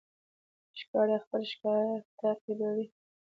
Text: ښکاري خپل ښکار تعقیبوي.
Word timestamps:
ښکاري 0.79 1.17
خپل 1.23 1.41
ښکار 1.51 1.85
تعقیبوي. 2.19 2.85